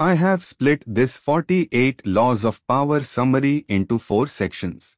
[0.00, 4.96] I have split this 48 laws of power summary into four sections.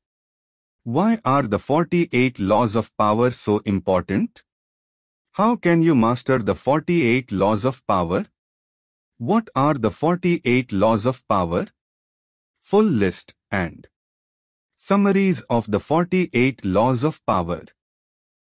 [0.84, 4.42] Why are the 48 laws of power so important?
[5.32, 8.26] How can you master the 48 laws of power?
[9.16, 11.68] What are the 48 laws of power?
[12.60, 13.88] Full list and
[14.76, 17.62] summaries of the 48 laws of power.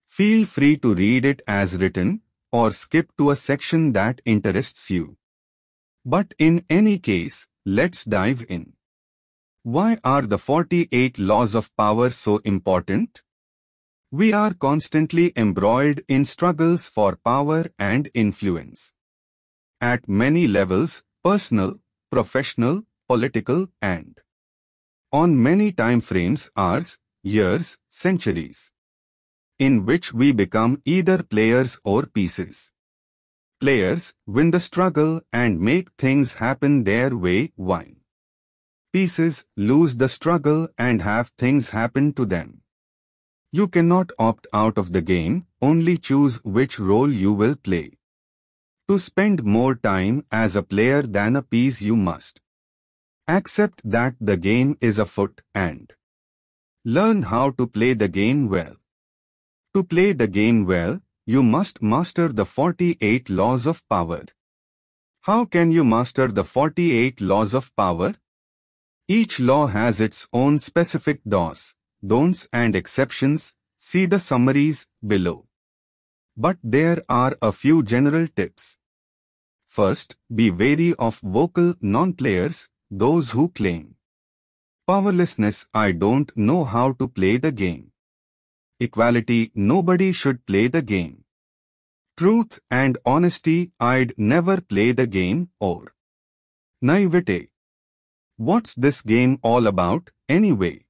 [0.07, 2.21] Feel free to read it as written
[2.53, 5.17] or skip to a section that interests you.
[6.09, 8.75] But in any case, let's dive in.
[9.64, 13.22] Why are the 48 laws of power so important?
[14.12, 18.93] We are constantly embroiled in struggles for power and influence.
[19.81, 21.81] At many levels, personal,
[22.12, 24.17] professional, political and
[25.12, 28.70] on many time frames hours, years, centuries
[29.59, 32.70] in which we become either players or pieces.
[33.59, 37.97] Players win the struggle and make things happen their way while
[38.92, 42.63] pieces lose the struggle and have things happen to them.
[43.53, 47.93] You cannot opt out of the game, only choose which role you will play.
[48.89, 52.41] To spend more time as a player than a piece you must.
[53.29, 55.93] Accept that the game is afoot and
[56.85, 58.77] learn how to play the game well.
[59.75, 64.25] To play the game well, you must master the 48 laws of power.
[65.23, 68.15] How can you master the 48 laws of power?
[69.09, 71.75] Each law has its own specific dos,
[72.07, 75.49] don'ts and exceptions, see the summaries below.
[76.37, 78.79] But there are a few general tips.
[79.67, 83.97] First, be wary of vocal non-players, those who claim
[84.87, 87.91] powerlessness I don't know how to play the game
[88.81, 91.25] equality, nobody should play the game.
[92.17, 95.95] Truth and honesty, I'd never play the game, or
[96.81, 97.49] naivete.
[98.37, 100.87] What's this game all about, anyway?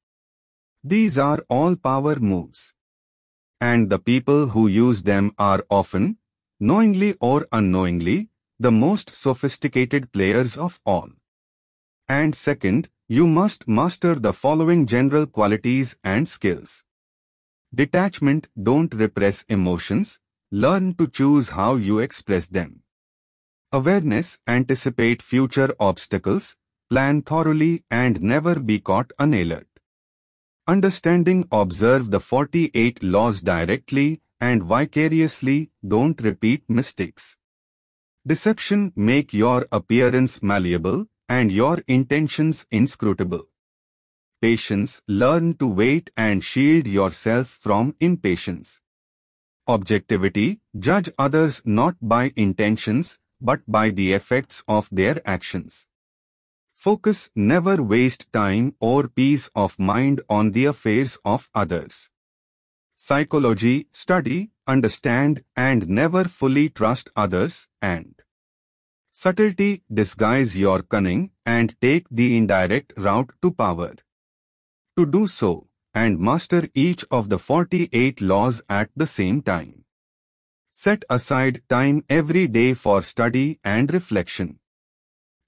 [0.84, 2.74] These are all power moves.
[3.60, 6.18] And the people who use them are often,
[6.60, 11.10] knowingly or unknowingly, the most sophisticated players of all.
[12.08, 16.85] And second, you must master the following general qualities and skills.
[17.74, 22.82] Detachment don't repress emotions, learn to choose how you express them.
[23.72, 26.56] Awareness anticipate future obstacles,
[26.88, 29.66] plan thoroughly and never be caught unalert.
[30.68, 37.36] Understanding observe the 48 laws directly and vicariously don't repeat mistakes.
[38.26, 43.48] Deception make your appearance malleable and your intentions inscrutable
[44.40, 48.80] patience, learn to wait and shield yourself from impatience.
[49.66, 55.88] Objectivity, judge others not by intentions, but by the effects of their actions.
[56.72, 62.10] Focus, never waste time or peace of mind on the affairs of others.
[62.94, 68.14] Psychology, study, understand and never fully trust others and
[69.10, 73.94] subtlety, disguise your cunning and take the indirect route to power
[74.96, 79.84] to do so and master each of the 48 laws at the same time.
[80.70, 84.58] Set aside time every day for study and reflection.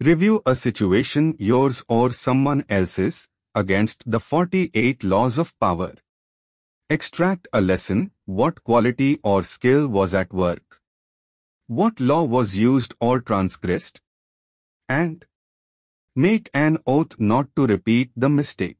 [0.00, 5.94] Review a situation yours or someone else's against the 48 laws of power.
[6.88, 10.80] Extract a lesson, what quality or skill was at work.
[11.66, 14.00] What law was used or transgressed?
[14.88, 15.26] And
[16.16, 18.78] make an oath not to repeat the mistake.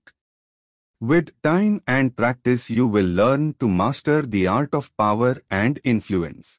[1.00, 6.58] With time and practice you will learn to master the art of power and influence.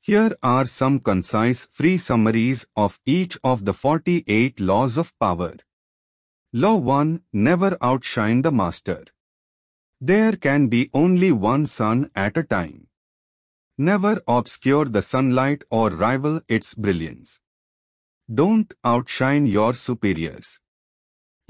[0.00, 5.56] Here are some concise free summaries of each of the 48 laws of power.
[6.54, 7.24] Law 1.
[7.34, 9.04] Never outshine the master.
[10.00, 12.86] There can be only one sun at a time.
[13.76, 17.38] Never obscure the sunlight or rival its brilliance.
[18.32, 20.58] Don't outshine your superiors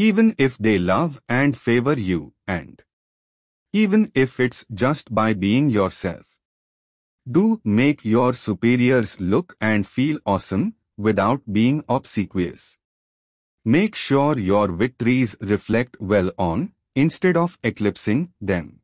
[0.03, 2.83] even if they love and favor you, and
[3.73, 6.37] even if it's just by being yourself.
[7.31, 12.79] Do make your superiors look and feel awesome without being obsequious.
[13.65, 18.81] Make sure your victories reflect well on, instead of eclipsing them.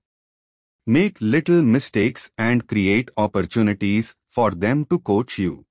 [0.87, 5.67] Make little mistakes and create opportunities for them to coach you.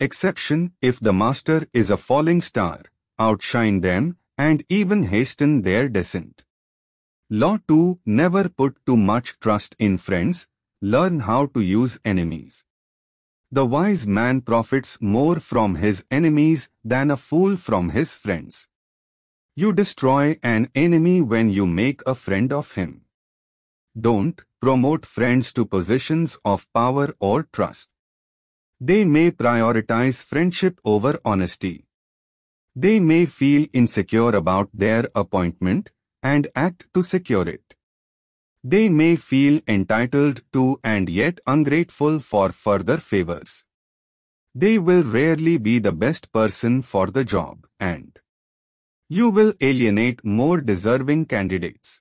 [0.00, 2.80] Exception if the master is a falling star,
[3.18, 6.42] outshine them and even hasten their descent.
[7.30, 8.00] Law 2.
[8.04, 10.48] Never put too much trust in friends,
[10.82, 12.64] learn how to use enemies.
[13.50, 18.68] The wise man profits more from his enemies than a fool from his friends.
[19.56, 23.02] You destroy an enemy when you make a friend of him.
[23.98, 27.90] Don't promote friends to positions of power or trust.
[28.80, 31.86] They may prioritize friendship over honesty.
[32.76, 35.90] They may feel insecure about their appointment
[36.22, 37.74] and act to secure it.
[38.64, 43.64] They may feel entitled to and yet ungrateful for further favors.
[44.54, 48.18] They will rarely be the best person for the job and
[49.08, 52.00] you will alienate more deserving candidates.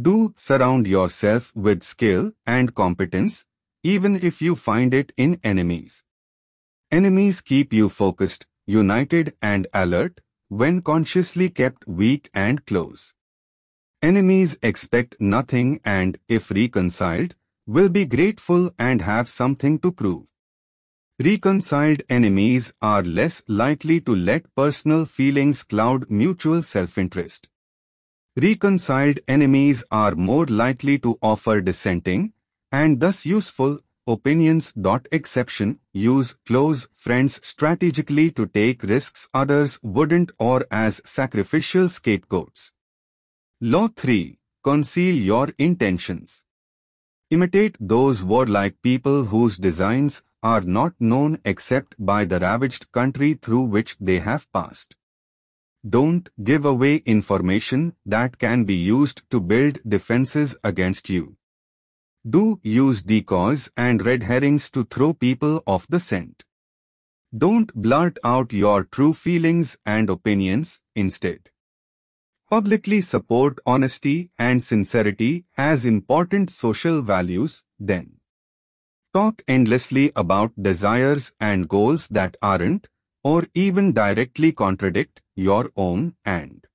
[0.00, 3.44] Do surround yourself with skill and competence,
[3.82, 6.02] even if you find it in enemies.
[6.90, 13.14] Enemies keep you focused, united and alert, when consciously kept weak and close.
[14.00, 17.34] Enemies expect nothing and, if reconciled,
[17.66, 20.24] will be grateful and have something to prove.
[21.18, 27.48] Reconciled enemies are less likely to let personal feelings cloud mutual self-interest.
[28.36, 32.32] Reconciled enemies are more likely to offer dissenting,
[32.72, 34.72] and thus useful, opinions.
[35.12, 42.72] Exception, use close friends strategically to take risks others wouldn't or as sacrificial scapegoats.
[43.60, 44.38] Law 3.
[44.62, 46.44] Conceal your intentions.
[47.30, 53.62] Imitate those warlike people whose designs are not known except by the ravaged country through
[53.62, 54.96] which they have passed.
[55.88, 61.36] Don't give away information that can be used to build defenses against you.
[62.28, 66.44] Do use decoys and red herrings to throw people off the scent.
[67.36, 71.48] Don't blurt out your true feelings and opinions instead.
[72.50, 78.16] Publicly support honesty and sincerity as important social values then.
[79.14, 82.88] Talk endlessly about desires and goals that aren't,
[83.24, 86.66] or even directly contradict, your own and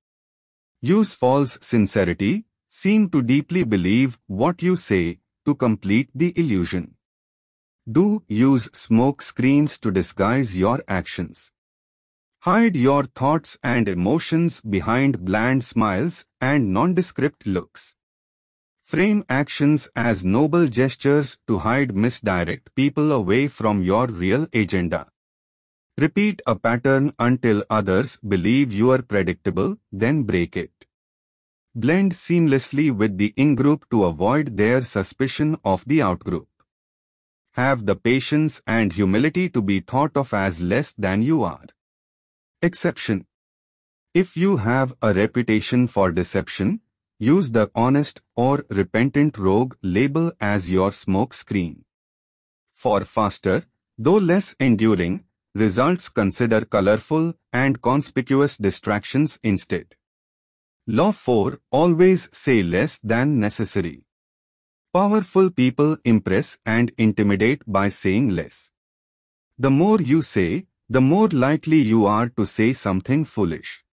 [0.81, 6.95] use false sincerity, seem to deeply believe what you say to complete the illusion.
[7.91, 11.51] Do use smoke screens to disguise your actions.
[12.39, 17.95] Hide your thoughts and emotions behind bland smiles and nondescript looks.
[18.83, 25.07] Frame actions as noble gestures to hide misdirect people away from your real agenda.
[25.97, 30.74] Repeat a pattern until others believe you are predictable, then break it.
[31.77, 36.47] Blend seamlessly with the in-group to avoid their suspicion of the out-group.
[37.55, 41.65] Have the patience and humility to be thought of as less than you are.
[42.61, 43.25] Exception.
[44.13, 46.79] If you have a reputation for deception,
[47.19, 51.83] use the honest or repentant rogue label as your smoke screen.
[52.71, 53.65] For faster,
[53.97, 59.95] though less enduring, results consider colorful and conspicuous distractions instead.
[60.87, 64.03] Law 4 Always say less than necessary.
[64.93, 68.69] Powerful people impress and intimidate by saying less.
[69.57, 73.83] The more you say, the more likely you are to say something foolish.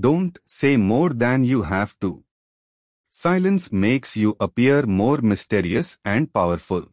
[0.00, 2.24] Don't say more than you have to.
[3.10, 6.86] Silence makes you appear more mysterious and powerful.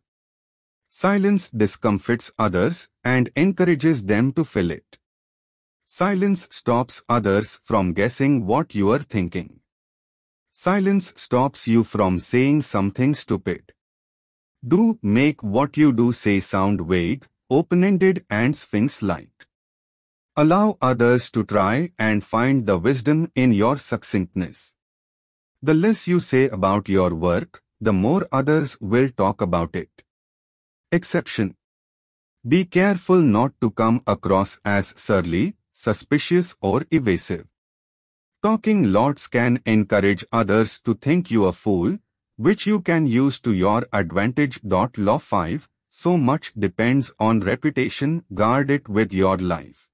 [0.90, 4.98] Silence discomfits others and encourages them to fill it.
[5.88, 9.60] Silence stops others from guessing what you are thinking.
[10.52, 13.72] Silence stops you from saying something stupid.
[14.68, 19.46] Do make what you do say sound vague, open-ended and sphinx-like.
[20.36, 24.74] Allow others to try and find the wisdom in your succinctness.
[25.62, 30.02] The less you say about your work, the more others will talk about it.
[30.92, 31.56] Exception.
[32.46, 37.46] Be careful not to come across as surly, suspicious or evasive.
[38.42, 41.98] Talking lots can encourage others to think you a fool,
[42.38, 44.60] which you can use to your advantage.
[44.64, 45.68] Law 5
[45.98, 49.88] so much depends on reputation, guard it with your life.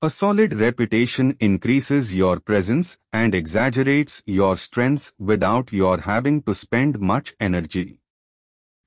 [0.00, 7.00] A solid reputation increases your presence and exaggerates your strengths without your having to spend
[7.00, 8.00] much energy.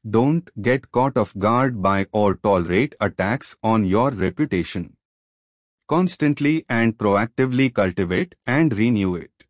[0.10, 4.96] Don't get caught off guard by or tolerate attacks on your reputation.
[5.92, 9.44] Constantly and proactively cultivate and renew it.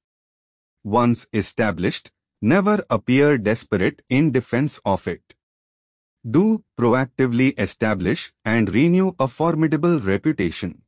[0.83, 2.09] Once established,
[2.41, 5.35] never appear desperate in defense of it.
[6.27, 10.81] Do proactively establish and renew a formidable reputation.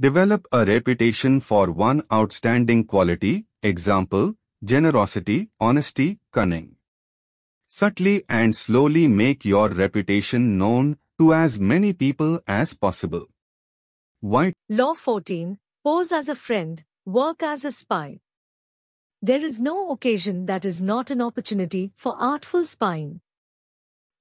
[0.00, 6.76] Develop a reputation for one outstanding quality, example, generosity, honesty, cunning.
[7.66, 13.26] Subtly and slowly make your reputation known to as many people as possible.
[14.24, 14.54] Why?
[14.70, 15.58] Law 14.
[15.84, 18.20] Pose as a friend, work as a spy.
[19.20, 23.20] There is no occasion that is not an opportunity for artful spying.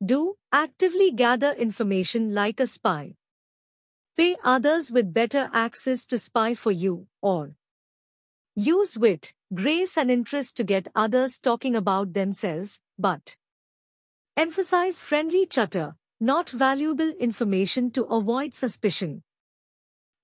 [0.04, 3.16] Do actively gather information like a spy.
[4.18, 7.56] Pay others with better access to spy for you, or
[8.58, 13.38] use wit, grace, and interest to get others talking about themselves, but
[14.36, 19.24] emphasize friendly chatter, not valuable information to avoid suspicion.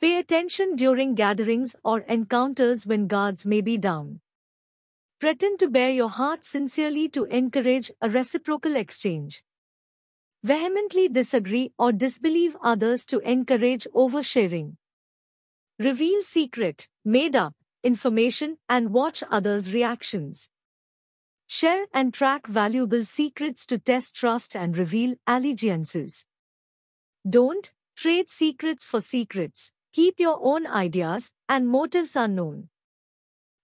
[0.01, 4.21] Pay attention during gatherings or encounters when guards may be down.
[5.19, 9.43] Pretend to bare your heart sincerely to encourage a reciprocal exchange.
[10.41, 14.77] Vehemently disagree or disbelieve others to encourage oversharing.
[15.79, 17.53] Reveal secret, made up,
[17.83, 20.49] information and watch others' reactions.
[21.47, 26.23] Share and track valuable secrets to test trust and reveal allegiances.
[27.29, 29.73] Don't trade secrets for secrets.
[29.91, 32.69] Keep your own ideas and motives unknown.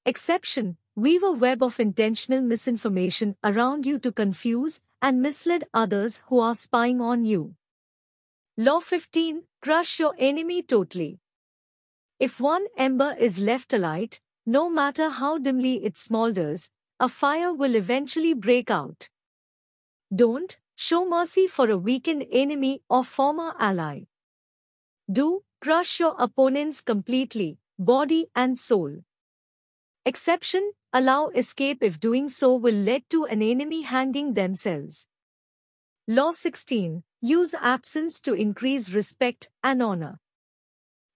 [0.05, 6.39] Exception Weave a web of intentional misinformation around you to confuse and mislead others who
[6.39, 7.55] are spying on you.
[8.57, 11.19] Law 15 Crush your enemy totally.
[12.17, 17.75] If one ember is left alight, no matter how dimly it smolders, a fire will
[17.75, 19.09] eventually break out.
[20.15, 24.03] Don't show mercy for a weakened enemy or former ally.
[25.11, 28.99] Do crush your opponents completely, body and soul.
[30.05, 35.07] Exception Allow escape if doing so will lead to an enemy hanging themselves.
[36.07, 40.19] Law 16 Use absence to increase respect and honor.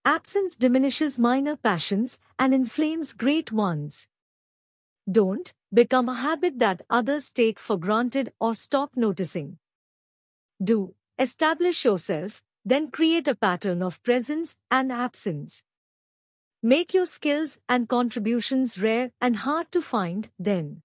[0.03, 4.07] Absence diminishes minor passions and inflames great ones.
[5.11, 9.59] Don't become a habit that others take for granted or stop noticing.
[10.63, 15.63] Do establish yourself, then create a pattern of presence and absence.
[16.61, 20.81] Make your skills and contributions rare and hard to find, then.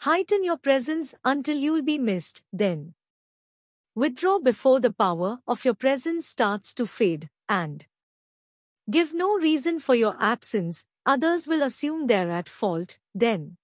[0.00, 2.94] Heighten your presence until you'll be missed, then.
[3.94, 7.86] Withdraw before the power of your presence starts to fade, and
[8.90, 13.56] give no reason for your absence, others will assume they're at fault, then.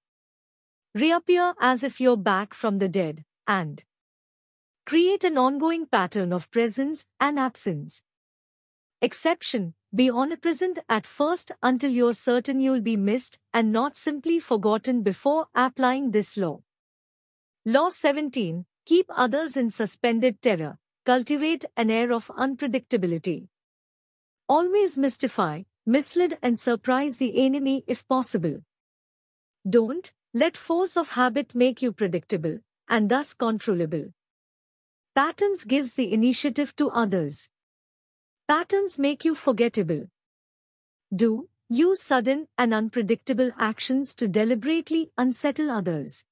[0.94, 3.84] Reappear as if you're back from the dead, and
[4.84, 8.02] create an ongoing pattern of presence and absence.
[9.00, 15.02] Exception be omnipresent at first until you're certain you'll be missed and not simply forgotten
[15.02, 16.60] before applying this law.
[17.66, 20.78] Law 17 Keep others in suspended terror.
[21.04, 23.48] Cultivate an air of unpredictability.
[24.48, 28.62] Always mystify, mislead, and surprise the enemy if possible.
[29.68, 32.58] Don't let force of habit make you predictable
[32.88, 34.12] and thus controllable.
[35.14, 37.50] Patterns gives the initiative to others.
[38.48, 40.06] Patterns make you forgettable.
[41.14, 46.24] Do use sudden and unpredictable actions to deliberately unsettle others.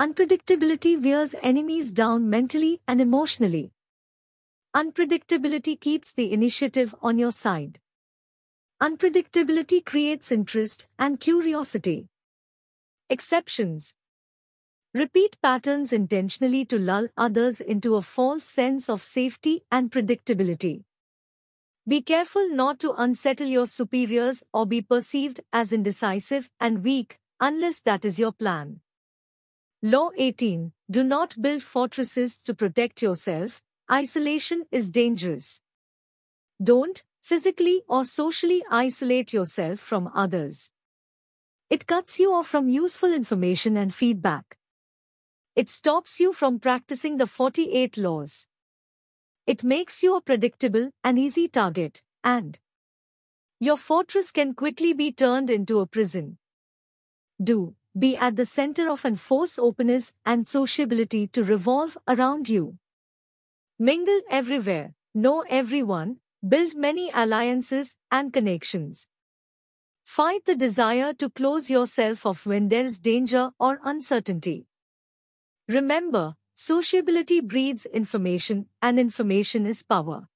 [0.00, 3.70] Unpredictability wears enemies down mentally and emotionally.
[4.74, 7.78] Unpredictability keeps the initiative on your side.
[8.82, 12.08] Unpredictability creates interest and curiosity.
[13.08, 13.94] Exceptions
[14.96, 20.84] Repeat patterns intentionally to lull others into a false sense of safety and predictability.
[21.86, 27.82] Be careful not to unsettle your superiors or be perceived as indecisive and weak, unless
[27.82, 28.80] that is your plan.
[29.82, 33.62] Law 18 Do not build fortresses to protect yourself,
[33.92, 35.60] isolation is dangerous.
[36.64, 40.70] Don't physically or socially isolate yourself from others.
[41.68, 44.56] It cuts you off from useful information and feedback.
[45.56, 48.46] It stops you from practicing the 48 laws.
[49.46, 52.58] It makes you a predictable and easy target, and
[53.58, 56.36] your fortress can quickly be turned into a prison.
[57.42, 62.76] Do be at the center of and force openness and sociability to revolve around you.
[63.78, 69.08] Mingle everywhere, know everyone, build many alliances and connections.
[70.04, 74.66] Fight the desire to close yourself off when there's danger or uncertainty.
[75.68, 80.26] Remember, Sociability breeds information, and information is power.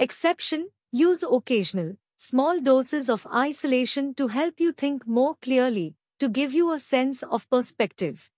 [0.00, 6.54] Exception Use occasional, small doses of isolation to help you think more clearly, to give
[6.54, 8.30] you a sense of perspective.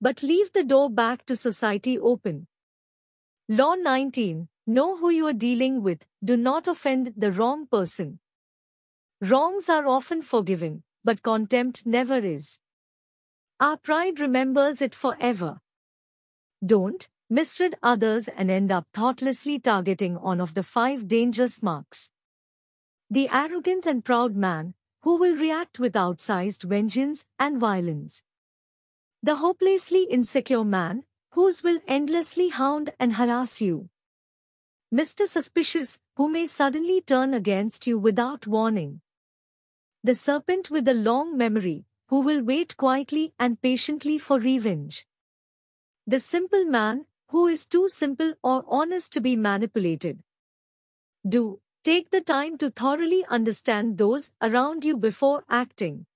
[0.00, 2.46] But leave the door back to society open.
[3.46, 8.20] Law 19 Know who you are dealing with, do not offend the wrong person.
[9.20, 12.58] Wrongs are often forgiven, but contempt never is.
[13.60, 15.60] Our pride remembers it forever.
[16.64, 22.10] Don't misread others and end up thoughtlessly targeting one of the five dangerous marks.
[23.10, 28.24] The arrogant and proud man, who will react with outsized vengeance and violence.
[29.22, 33.90] The hopelessly insecure man, whose will endlessly hound and harass you.
[34.92, 35.26] Mr.
[35.26, 39.02] Suspicious, who may suddenly turn against you without warning.
[40.02, 45.06] The serpent with a long memory, who will wait quietly and patiently for revenge.
[46.08, 50.18] The simple man, who is too simple or honest to be manipulated.
[51.26, 56.06] Do take the time to thoroughly understand those around you before acting.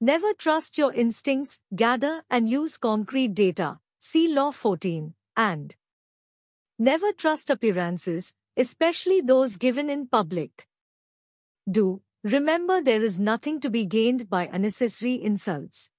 [0.00, 3.80] Never trust your instincts, gather and use concrete data.
[3.98, 5.14] See Law 14.
[5.36, 5.74] And
[6.78, 10.68] never trust appearances, especially those given in public.
[11.68, 15.90] Do remember there is nothing to be gained by unnecessary insults.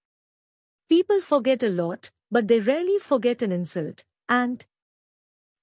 [0.90, 4.66] People forget a lot, but they rarely forget an insult, and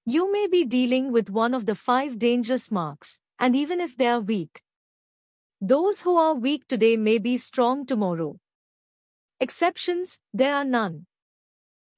[0.05, 4.07] you may be dealing with one of the five dangerous marks, and even if they
[4.07, 4.61] are weak,
[5.63, 8.35] those who are weak today may be strong tomorrow.
[9.39, 11.05] Exceptions, there are none.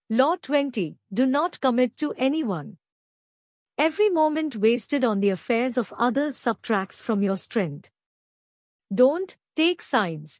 [0.09, 2.75] Law 20 Do not commit to anyone.
[3.77, 7.89] Every moment wasted on the affairs of others subtracts from your strength.
[8.93, 10.39] Don't take sides.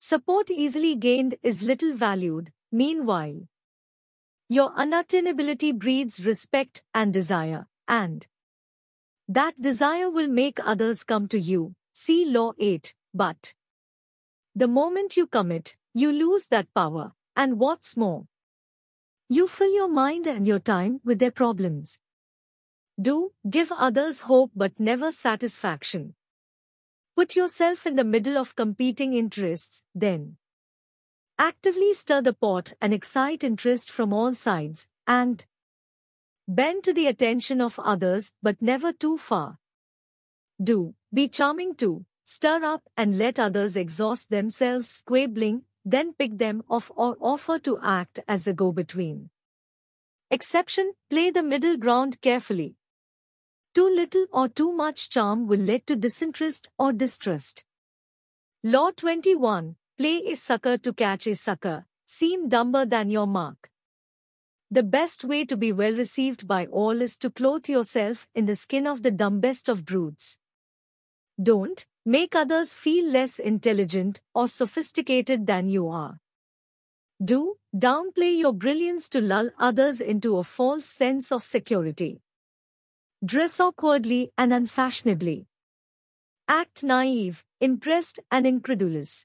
[0.00, 3.46] Support easily gained is little valued, meanwhile.
[4.48, 8.26] Your unattainability breeds respect and desire, and
[9.28, 11.74] that desire will make others come to you.
[11.92, 12.92] See Law 8.
[13.12, 13.54] But
[14.56, 18.26] the moment you commit, you lose that power, and what's more,
[19.28, 22.00] you fill your mind and your time with their problems.
[23.00, 26.14] Do give others hope but never satisfaction.
[27.16, 30.36] Put yourself in the middle of competing interests, then.
[31.38, 35.44] Actively stir the pot and excite interest from all sides, and
[36.48, 39.58] bend to the attention of others but never too far.
[40.62, 46.62] Do be charming too, stir up and let others exhaust themselves squabbling, then pick them
[46.68, 49.30] off or offer to act as the go-between.
[50.30, 52.76] Exception, play the middle ground carefully.
[53.74, 57.64] Too little or too much charm will lead to disinterest or distrust.
[58.62, 63.70] Law 21, play a sucker to catch a sucker, seem dumber than your mark.
[64.70, 68.56] The best way to be well received by all is to clothe yourself in the
[68.56, 70.38] skin of the dumbest of brutes.
[71.42, 76.18] Don't, Make others feel less intelligent or sophisticated than you are.
[77.24, 82.20] Do downplay your brilliance to lull others into a false sense of security.
[83.24, 85.46] Dress awkwardly and unfashionably.
[86.46, 89.24] Act naive, impressed and incredulous.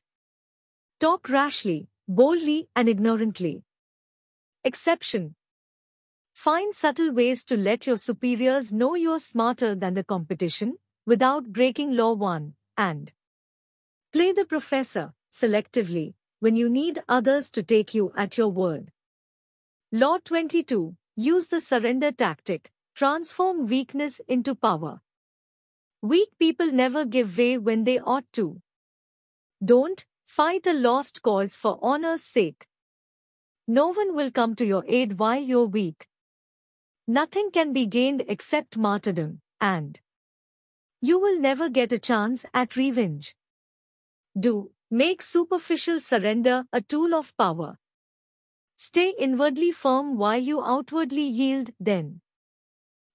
[1.01, 3.65] Talk rashly, boldly and ignorantly.
[4.63, 5.35] Exception.
[6.33, 11.97] Find subtle ways to let your superiors know you're smarter than the competition without breaking
[11.97, 13.12] law 1 and
[14.13, 18.91] play the professor selectively when you need others to take you at your word.
[19.91, 24.99] Law 22 Use the surrender tactic, transform weakness into power.
[26.01, 28.62] Weak people never give way when they ought to.
[29.63, 32.67] Don't fight a lost cause for honor's sake.
[33.69, 36.09] No one will come to your aid while you're weak.
[37.07, 40.01] Nothing can be gained except martyrdom, and
[40.99, 43.33] you will never get a chance at revenge.
[44.38, 47.77] Do make superficial surrender a tool of power.
[48.75, 52.19] Stay inwardly firm while you outwardly yield, then.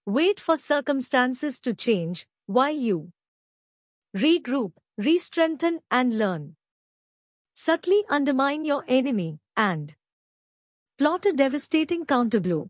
[0.07, 3.11] Wait for circumstances to change while you
[4.15, 6.57] regroup, re-strengthen and learn.
[7.55, 9.95] Subtly undermine your enemy and
[10.99, 12.69] plot a devastating counterblow.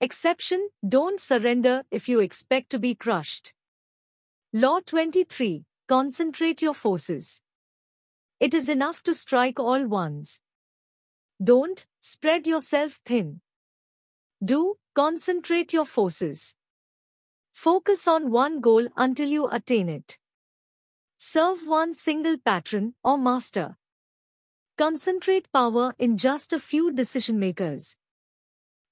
[0.00, 3.52] Exception, don't surrender if you expect to be crushed.
[4.54, 5.64] Law 23.
[5.86, 7.42] Concentrate your forces.
[8.40, 10.40] It is enough to strike all once.
[11.44, 13.42] Don't spread yourself thin.
[14.44, 16.56] Do concentrate your forces.
[17.52, 20.18] Focus on one goal until you attain it.
[21.18, 23.76] Serve one single patron or master.
[24.76, 27.96] Concentrate power in just a few decision makers.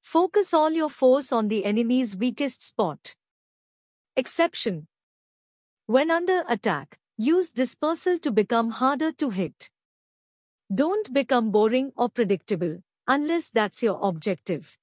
[0.03, 3.17] Focus all your force on the enemy's weakest spot.
[4.17, 4.87] Exception
[5.91, 9.71] when under attack, use dispersal to become harder to hit.
[10.73, 14.79] Don't become boring or predictable, unless that's your objective.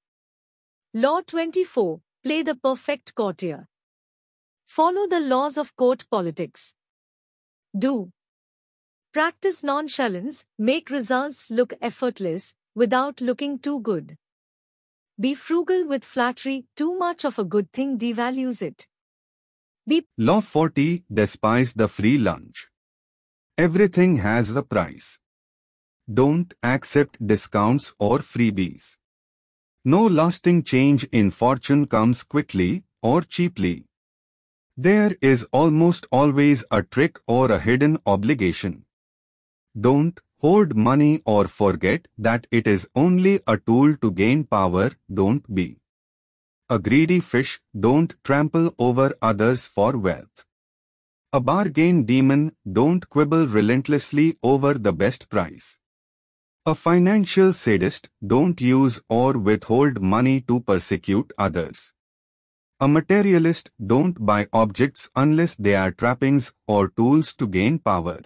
[0.99, 2.01] Law 24.
[2.23, 3.67] Play the perfect courtier.
[4.65, 6.73] Follow the laws of court politics.
[7.77, 8.09] Do.
[9.13, 14.17] Practice nonchalance, make results look effortless, without looking too good.
[15.19, 18.87] Be frugal with flattery, too much of a good thing devalues it.
[19.87, 22.69] Be Law 40 Despise the free lunch.
[23.55, 25.19] Everything has a price.
[26.11, 28.97] Don't accept discounts or freebies.
[29.89, 33.85] No lasting change in fortune comes quickly or cheaply.
[34.75, 38.83] There is almost always a trick or a hidden obligation.
[39.79, 45.55] Don't hoard money or forget that it is only a tool to gain power, don't
[45.55, 45.79] be.
[46.69, 50.43] A greedy fish, don't trample over others for wealth.
[51.31, 55.77] A bargain demon, don't quibble relentlessly over the best price.
[56.69, 61.93] A financial sadist, don't use or withhold money to persecute others.
[62.81, 68.19] A materialist, don't buy objects unless they are trappings or tools to gain power.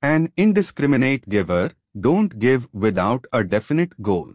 [0.00, 4.32] An indiscriminate giver, don't give without a definite goal.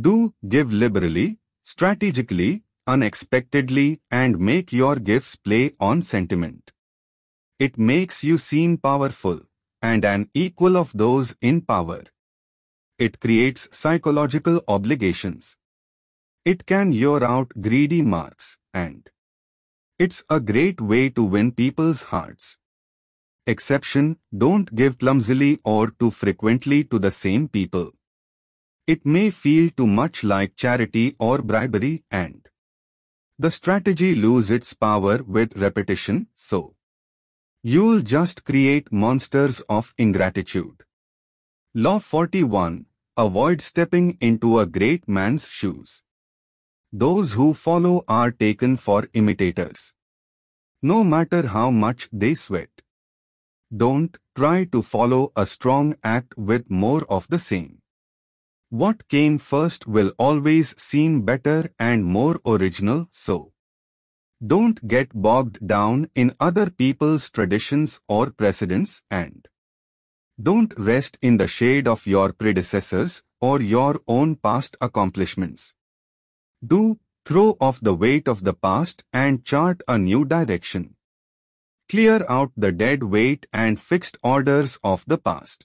[0.00, 6.72] Do give liberally, strategically, unexpectedly and make your gifts play on sentiment.
[7.58, 9.42] It makes you seem powerful
[9.86, 12.02] and an equal of those in power.
[12.98, 15.56] It creates psychological obligations.
[16.44, 19.10] It can lure out greedy marks and
[19.98, 22.58] it's a great way to win people's hearts.
[23.46, 27.90] Exception, don't give clumsily or too frequently to the same people.
[28.86, 32.46] It may feel too much like charity or bribery and
[33.38, 36.75] the strategy lose its power with repetition, so
[37.68, 40.84] you'll just create monsters of ingratitude.
[41.74, 42.86] Law 41.
[43.16, 46.04] Avoid stepping into a great man's shoes.
[46.92, 49.94] Those who follow are taken for imitators.
[50.80, 52.70] No matter how much they sweat.
[53.76, 57.82] Don't try to follow a strong act with more of the same.
[58.70, 63.55] What came first will always seem better and more original so.
[64.44, 69.48] Don't get bogged down in other people's traditions or precedents and
[70.40, 75.74] don't rest in the shade of your predecessors or your own past accomplishments.
[76.64, 80.96] Do throw off the weight of the past and chart a new direction.
[81.88, 85.64] Clear out the dead weight and fixed orders of the past.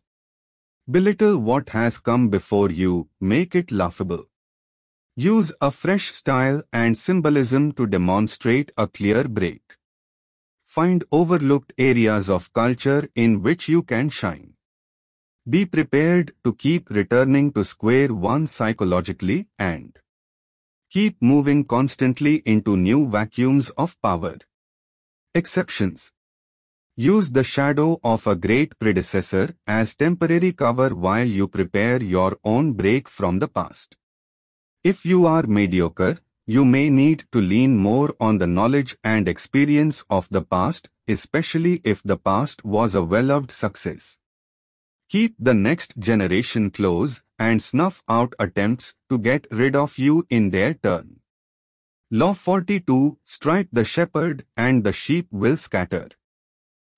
[0.89, 4.30] Belittle what has come before you, make it laughable.
[5.17, 9.75] Use a fresh style and symbolism to demonstrate a clear break.
[10.63, 14.53] Find overlooked areas of culture in which you can shine.
[15.49, 19.99] Be prepared to keep returning to square one psychologically and
[20.89, 24.37] keep moving constantly into new vacuums of power.
[25.35, 26.13] Exceptions.
[26.95, 32.73] Use the shadow of a great predecessor as temporary cover while you prepare your own
[32.73, 33.97] break from the past.
[34.83, 36.17] If you are mediocre,
[36.47, 41.81] you may need to lean more on the knowledge and experience of the past, especially
[41.83, 44.17] if the past was a well-loved success.
[45.07, 50.49] Keep the next generation close and snuff out attempts to get rid of you in
[50.49, 51.19] their turn.
[52.09, 56.09] Law 42 Strike the shepherd and the sheep will scatter.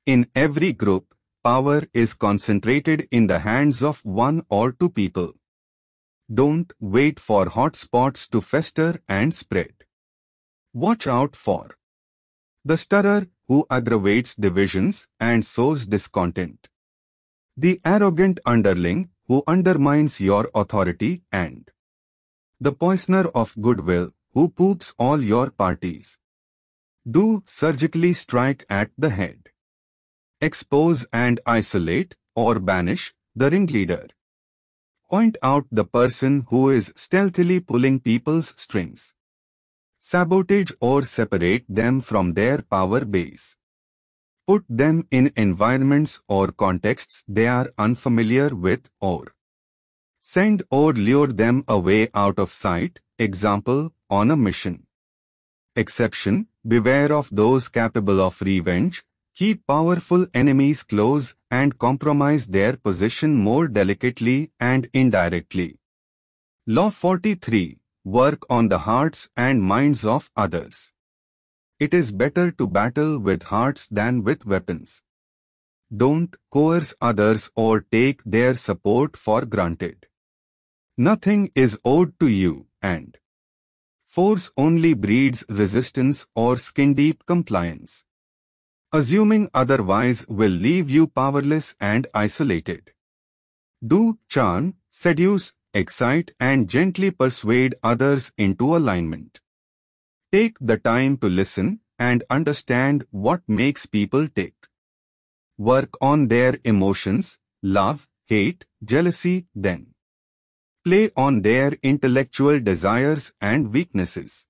[0.06, 5.34] In every group, power is concentrated in the hands of one or two people.
[6.34, 9.74] Don't wait for hot spots to fester and spread.
[10.74, 11.76] Watch out for
[12.65, 16.69] the stirrer who aggravates divisions and sows discontent.
[17.58, 21.69] The arrogant underling who undermines your authority and
[22.60, 26.17] the poisoner of goodwill who poops all your parties.
[27.10, 29.50] Do surgically strike at the head.
[30.39, 34.08] Expose and isolate or banish the ringleader.
[35.13, 39.13] Point out the person who is stealthily pulling people's strings.
[39.99, 43.56] Sabotage or separate them from their power base.
[44.47, 49.36] Put them in environments or contexts they are unfamiliar with or
[50.19, 54.88] send or lure them away out of sight, example, on a mission.
[55.76, 59.04] Exception, beware of those capable of revenge,
[59.36, 65.80] keep powerful enemies close and compromise their position more delicately and indirectly.
[66.67, 67.80] Law 43.
[68.06, 70.93] Work on the hearts and minds of others.
[71.80, 75.02] It is better to battle with hearts than with weapons.
[75.96, 80.06] Don't coerce others or take their support for granted.
[80.96, 83.17] Nothing is owed to you and
[84.06, 88.06] force only breeds resistance or skin-deep compliance.
[88.95, 92.91] Assuming otherwise will leave you powerless and isolated.
[93.86, 99.39] Do charm, seduce, excite and gently persuade others into alignment.
[100.32, 104.53] Take the time to listen and understand what makes people tick.
[105.58, 109.95] Work on their emotions, love, hate, jealousy, then.
[110.86, 114.45] Play on their intellectual desires and weaknesses.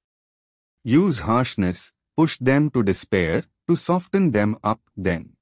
[0.84, 5.34] Use harshness, push them to despair, to soften them up, then.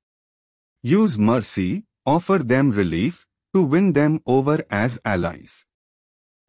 [0.84, 5.66] Use mercy, offer them relief, to win them over as allies.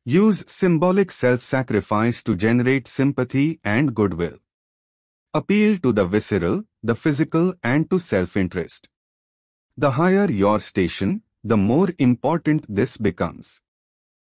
[0.04, 4.38] Use symbolic self-sacrifice to generate sympathy and goodwill.
[5.34, 8.88] Appeal to the visceral, the physical and to self-interest.
[9.76, 13.62] The higher your station, the more important this becomes.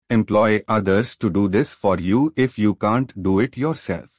[0.10, 4.13] Employ others to do this for you if you can't do it yourself.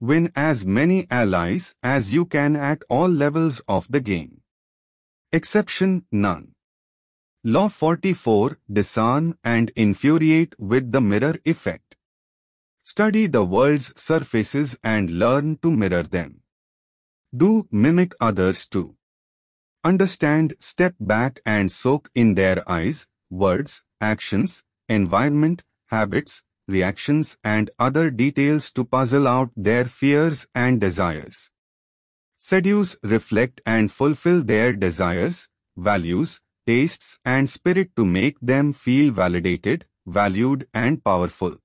[0.00, 4.40] Win as many allies as you can at all levels of the game.
[5.32, 6.54] Exception none.
[7.42, 11.96] Law 44 Discern and infuriate with the mirror effect.
[12.82, 16.42] Study the world's surfaces and learn to mirror them.
[17.36, 18.96] Do mimic others too.
[19.82, 28.10] Understand, step back and soak in their eyes, words, actions, environment, habits, reactions and other
[28.10, 31.50] details to puzzle out their fears and desires.
[32.38, 39.86] Seduce, reflect and fulfill their desires, values, tastes and spirit to make them feel validated,
[40.06, 41.56] valued and powerful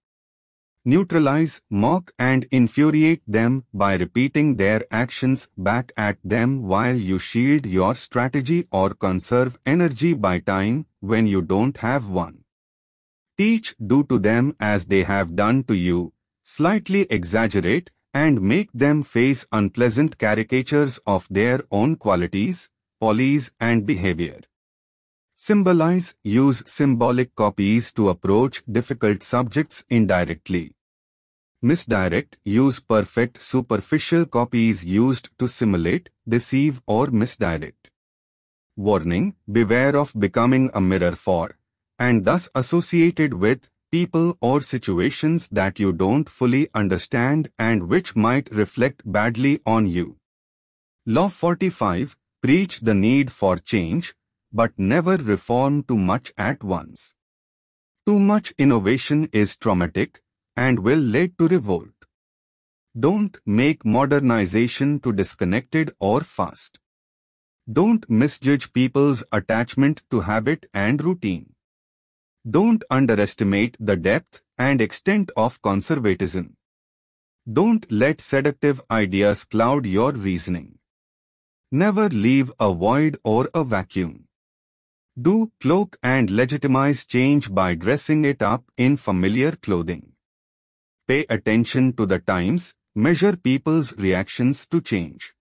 [0.86, 7.66] neutralize, mock and infuriate them by repeating their actions back at them while you shield
[7.66, 12.44] your strategy or conserve energy by time when you don't have one.
[13.40, 16.12] Teach, do to them as they have done to you,
[16.44, 24.42] slightly exaggerate, and make them face unpleasant caricatures of their own qualities, follies and behavior.
[25.36, 30.74] Symbolize, use symbolic copies to approach difficult subjects indirectly.
[31.62, 37.90] Misdirect, use perfect superficial copies used to simulate, deceive or misdirect.
[38.76, 41.59] Warning, beware of becoming a mirror for,
[42.00, 48.52] and thus associated with, people or situations that you don't fully understand and which might
[48.52, 50.18] reflect badly on you.
[51.06, 54.14] Law 45, preach the need for change,
[54.54, 57.16] but never reform too much at once.
[58.06, 60.22] Too much innovation is traumatic
[60.56, 61.90] and will lead to revolt.
[63.00, 66.80] Don't make modernization too disconnected or fast.
[67.72, 71.54] Don't misjudge people's attachment to habit and routine.
[72.50, 76.56] Don't underestimate the depth and extent of conservatism.
[77.52, 80.80] Don't let seductive ideas cloud your reasoning.
[81.72, 84.26] Never leave a void or a vacuum.
[85.22, 90.14] Do cloak and legitimize change by dressing it up in familiar clothing.
[91.08, 95.34] Pay attention to the times, measure people's reactions to change.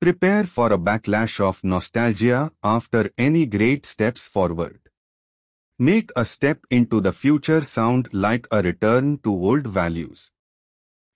[0.00, 4.85] Prepare for a backlash of nostalgia after any great steps forward.
[5.78, 10.30] Make a step into the future sound like a return to old values.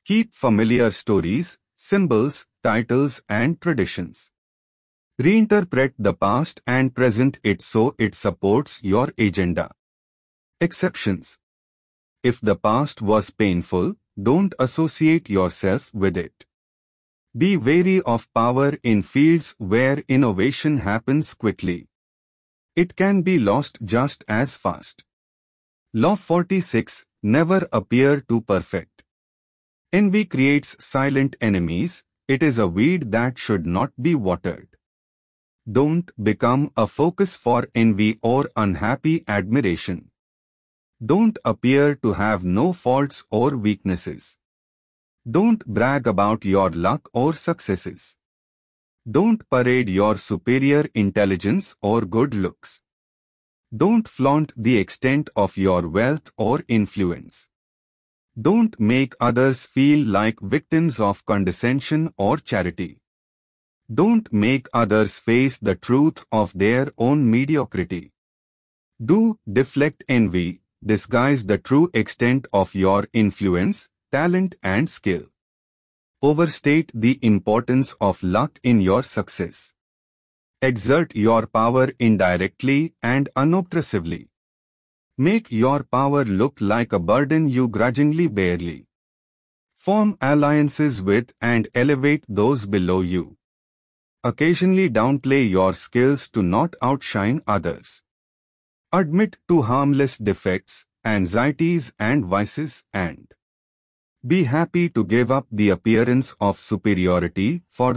[0.04, 4.32] Keep familiar stories, symbols, titles and traditions.
[5.18, 9.70] Reinterpret the past and present it so it supports your agenda.
[10.60, 11.38] Exceptions.
[12.22, 16.44] If the past was painful, don't associate yourself with it.
[17.34, 21.89] Be wary of power in fields where innovation happens quickly.
[22.80, 25.04] It can be lost just as fast.
[25.92, 29.02] Law 46 Never appear too perfect.
[29.92, 34.68] Envy creates silent enemies, it is a weed that should not be watered.
[35.70, 40.10] Don't become a focus for envy or unhappy admiration.
[41.04, 44.38] Don't appear to have no faults or weaknesses.
[45.30, 48.16] Don't brag about your luck or successes.
[49.10, 52.82] Don't parade your superior intelligence or good looks.
[53.74, 57.48] Don't flaunt the extent of your wealth or influence.
[58.40, 63.00] Don't make others feel like victims of condescension or charity.
[63.92, 68.12] Don't make others face the truth of their own mediocrity.
[69.04, 75.24] Do deflect envy, disguise the true extent of your influence, talent and skill.
[76.22, 79.72] Overstate the importance of luck in your success.
[80.60, 84.28] Exert your power indirectly and unobtrusively.
[85.16, 88.86] Make your power look like a burden you grudgingly barely.
[89.74, 93.38] Form alliances with and elevate those below you.
[94.22, 98.02] Occasionally downplay your skills to not outshine others.
[98.92, 103.32] Admit to harmless defects, anxieties and vices and
[104.26, 107.88] be happy to give up the appearance of superiority for